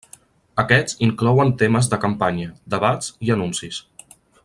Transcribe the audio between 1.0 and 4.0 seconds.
inclouen temes de campanya, debats i anuncis.